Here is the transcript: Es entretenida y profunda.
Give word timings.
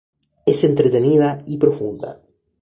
Es 0.47 0.63
entretenida 0.63 1.43
y 1.45 1.57
profunda. 1.59 2.23